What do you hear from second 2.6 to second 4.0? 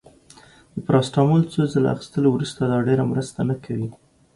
دا ډیره مرسته نه کوي.